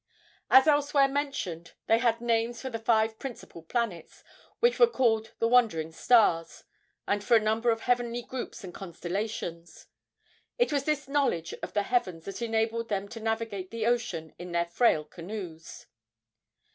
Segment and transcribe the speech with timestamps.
[0.49, 4.23] As elsewhere mentioned, they had names for the five principal planets,
[4.59, 6.63] which they called "the wandering stars,"
[7.07, 9.85] and for a number of heavenly groups and constellations.
[10.57, 14.53] It was this knowledge of the heavens that enabled them to navigate the ocean in
[14.53, 15.85] their frail canoes.